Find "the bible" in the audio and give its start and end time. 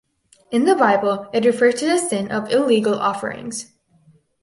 0.65-1.29